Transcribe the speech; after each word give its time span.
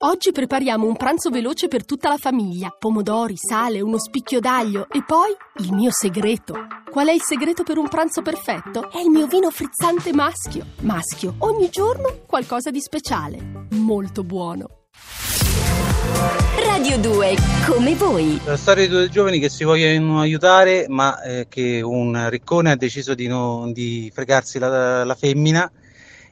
Oggi 0.00 0.30
prepariamo 0.30 0.86
un 0.86 0.94
pranzo 0.94 1.28
veloce 1.28 1.66
per 1.66 1.84
tutta 1.84 2.08
la 2.08 2.18
famiglia. 2.18 2.68
Pomodori, 2.70 3.34
sale, 3.36 3.80
uno 3.80 3.98
spicchio 3.98 4.38
d'aglio 4.38 4.86
e 4.92 5.02
poi 5.04 5.34
il 5.56 5.72
mio 5.72 5.90
segreto. 5.90 6.54
Qual 6.88 7.08
è 7.08 7.12
il 7.12 7.20
segreto 7.20 7.64
per 7.64 7.78
un 7.78 7.88
pranzo 7.88 8.22
perfetto? 8.22 8.92
È 8.92 9.00
il 9.00 9.08
mio 9.08 9.26
vino 9.26 9.50
frizzante 9.50 10.12
maschio. 10.12 10.66
Maschio, 10.82 11.34
ogni 11.38 11.68
giorno 11.68 12.20
qualcosa 12.26 12.70
di 12.70 12.80
speciale. 12.80 13.66
Molto 13.70 14.22
buono. 14.22 14.68
Radio 16.64 16.96
2, 16.98 17.34
come 17.66 17.96
voi. 17.96 18.40
La 18.44 18.56
storia 18.56 18.86
di 18.86 18.92
due 18.92 19.08
giovani 19.08 19.40
che 19.40 19.48
si 19.48 19.64
vogliono 19.64 20.20
aiutare, 20.20 20.86
ma 20.86 21.20
eh, 21.22 21.46
che 21.48 21.80
un 21.82 22.28
riccone 22.30 22.70
ha 22.70 22.76
deciso 22.76 23.14
di, 23.14 23.26
non, 23.26 23.72
di 23.72 24.12
fregarsi 24.14 24.60
la, 24.60 25.02
la 25.02 25.14
femmina 25.16 25.68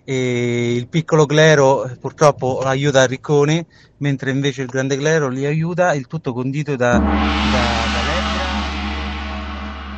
e 0.09 0.75
il 0.77 0.86
piccolo 0.86 1.27
clero 1.27 1.91
purtroppo 2.00 2.61
aiuta 2.61 3.05
riccone, 3.06 3.66
mentre 3.96 4.30
invece 4.30 4.62
il 4.62 4.68
grande 4.68 4.96
clero 4.96 5.29
li 5.29 5.45
aiuta, 5.45 5.92
il 5.95 6.06
tutto 6.06 6.33
condito 6.33 6.77
da, 6.77 6.92
da, 6.92 7.01
da 7.01 8.05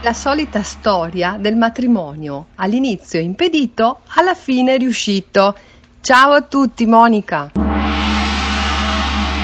La 0.03 0.15
solita 0.15 0.63
storia 0.63 1.37
del 1.39 1.57
matrimonio, 1.57 2.47
all'inizio 2.55 3.21
impedito, 3.21 4.01
alla 4.15 4.35
fine 4.35 4.79
riuscito. 4.79 5.55
Ciao 6.01 6.33
a 6.33 6.41
tutti, 6.41 6.87
Monica. 6.87 7.58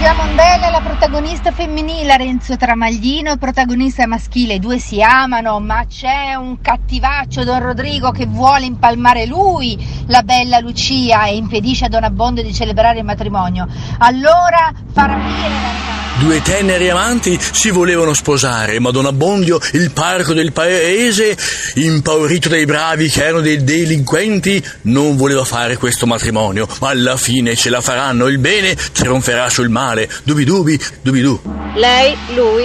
Pia 0.04 0.12
Mondella 0.12 0.66
è 0.66 0.70
la 0.70 0.82
protagonista 0.82 1.50
femminile, 1.50 2.18
Renzo 2.18 2.58
Tramaglino 2.58 3.32
è 3.32 3.38
protagonista 3.38 4.06
maschile, 4.06 4.56
i 4.56 4.58
due 4.58 4.78
si 4.78 5.00
amano, 5.00 5.58
ma 5.60 5.86
c'è 5.86 6.34
un 6.34 6.60
cattivaccio 6.60 7.42
Don 7.42 7.62
Rodrigo 7.62 8.10
che 8.10 8.27
vuole 8.27 8.66
impalmare 8.66 9.24
lui, 9.24 9.82
la 10.08 10.20
bella 10.20 10.58
Lucia, 10.58 11.24
e 11.24 11.36
impedisce 11.36 11.86
a 11.86 11.88
Don 11.88 12.04
Abbondio 12.04 12.42
di 12.42 12.52
celebrare 12.52 12.98
il 12.98 13.06
matrimonio. 13.06 13.66
Allora 13.96 14.70
fa 14.92 15.06
rapire 15.06 15.48
la. 15.48 15.94
Due 16.16 16.41
teneri 16.42 16.88
amanti 16.88 17.36
si 17.41 17.70
volevano 17.70 18.14
sposare, 18.14 18.78
ma 18.78 18.92
Don 18.92 19.05
Abbondio, 19.05 19.58
il 19.72 19.91
parco 19.91 20.33
del 20.33 20.52
paese, 20.52 21.36
impaurito 21.75 22.48
dai 22.48 22.64
bravi 22.64 23.08
che 23.08 23.25
erano 23.25 23.41
dei 23.41 23.64
delinquenti, 23.64 24.64
non 24.83 25.16
voleva 25.16 25.42
fare 25.44 25.77
questo 25.77 26.06
matrimonio. 26.06 26.69
Ma 26.80 26.91
alla 26.91 27.16
fine 27.16 27.56
ce 27.56 27.69
la 27.69 27.80
faranno, 27.80 28.28
il 28.28 28.39
bene 28.39 28.77
trionferà 28.77 29.48
sul 29.48 29.69
male. 29.70 30.08
Dubi 30.22 30.44
dubi, 30.44 30.80
dubi 31.02 31.20
du. 31.20 31.41
Lei, 31.74 32.17
lui, 32.36 32.64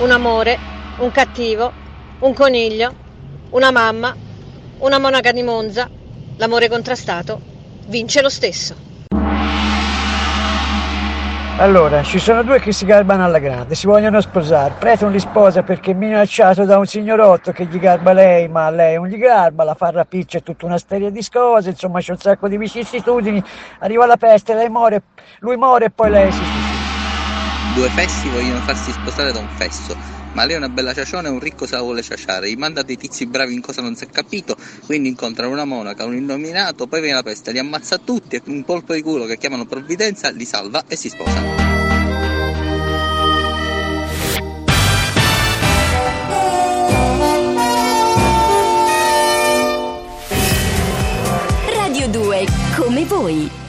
un 0.00 0.10
amore, 0.10 0.58
un 0.98 1.12
cattivo, 1.12 1.72
un 2.18 2.34
coniglio, 2.34 2.94
una 3.50 3.70
mamma, 3.70 4.14
una 4.78 4.98
monaca 4.98 5.30
di 5.30 5.44
Monza, 5.44 5.88
l'amore 6.36 6.68
contrastato, 6.68 7.40
vince 7.86 8.22
lo 8.22 8.28
stesso. 8.28 8.87
Allora, 11.60 12.04
ci 12.04 12.20
sono 12.20 12.44
due 12.44 12.60
che 12.60 12.72
si 12.72 12.84
garbano 12.86 13.24
alla 13.24 13.40
grande, 13.40 13.74
si 13.74 13.88
vogliono 13.88 14.20
sposare. 14.20 14.74
Prete 14.78 15.02
non 15.02 15.12
li 15.12 15.18
sposa 15.18 15.64
perché 15.64 15.90
è 15.90 15.94
minacciato 15.94 16.64
da 16.64 16.78
un 16.78 16.86
signorotto 16.86 17.50
che 17.50 17.64
gli 17.64 17.80
garba 17.80 18.12
lei, 18.12 18.46
ma 18.46 18.70
lei 18.70 18.94
non 18.94 19.08
gli 19.08 19.18
garba, 19.18 19.64
la 19.64 19.74
fa 19.74 19.90
rapiccia 19.90 20.38
tutta 20.38 20.66
una 20.66 20.78
serie 20.78 21.10
di 21.10 21.26
cose, 21.28 21.70
insomma 21.70 21.98
c'è 21.98 22.12
un 22.12 22.18
sacco 22.18 22.46
di 22.46 22.56
vicissitudini. 22.56 23.42
Arriva 23.80 24.06
la 24.06 24.16
peste, 24.16 24.54
lei 24.54 24.68
muore, 24.68 25.02
lui 25.40 25.56
muore 25.56 25.86
e 25.86 25.90
poi 25.90 26.10
lei 26.10 26.30
si 26.30 26.44
suicida. 26.44 26.57
Due 27.78 27.90
fessi 27.90 28.28
vogliono 28.28 28.58
farsi 28.62 28.90
sposare 28.90 29.30
da 29.30 29.38
un 29.38 29.46
fesso, 29.54 29.96
ma 30.32 30.44
lei 30.44 30.56
è 30.56 30.58
una 30.58 30.68
bella 30.68 30.92
ciaciona 30.92 31.28
e 31.28 31.30
un 31.30 31.38
ricco 31.38 31.64
se 31.64 31.76
la 31.76 31.82
vuole 31.82 32.02
ciaciare. 32.02 32.50
Gli 32.50 32.56
manda 32.56 32.82
dei 32.82 32.96
tizi 32.96 33.24
bravi 33.24 33.54
in 33.54 33.60
cosa 33.60 33.82
non 33.82 33.94
si 33.94 34.02
è 34.02 34.08
capito, 34.08 34.56
quindi 34.84 35.10
incontrano 35.10 35.52
una 35.52 35.64
monaca, 35.64 36.04
un 36.04 36.16
innominato, 36.16 36.88
poi 36.88 36.98
viene 37.00 37.14
la 37.14 37.22
peste, 37.22 37.52
li 37.52 37.60
ammazza 37.60 37.98
tutti 37.98 38.34
e 38.34 38.42
un 38.46 38.64
colpo 38.64 38.94
di 38.94 39.00
culo 39.00 39.26
che 39.26 39.38
chiamano 39.38 39.64
provvidenza 39.64 40.28
li 40.30 40.44
salva 40.44 40.86
e 40.88 40.96
si 40.96 41.08
sposano. 41.08 41.54
Radio 51.76 52.08
2, 52.08 52.44
come 52.74 53.04
voi. 53.04 53.66